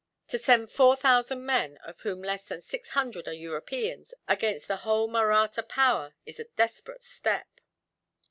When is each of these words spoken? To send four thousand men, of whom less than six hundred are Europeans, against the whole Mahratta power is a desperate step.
To 0.29 0.39
send 0.39 0.71
four 0.71 0.95
thousand 0.95 1.45
men, 1.45 1.77
of 1.83 2.01
whom 2.01 2.23
less 2.23 2.45
than 2.45 2.63
six 2.63 2.89
hundred 2.89 3.27
are 3.27 3.33
Europeans, 3.33 4.15
against 4.27 4.67
the 4.67 4.77
whole 4.77 5.07
Mahratta 5.07 5.61
power 5.61 6.15
is 6.25 6.39
a 6.39 6.45
desperate 6.55 7.03
step. 7.03 7.61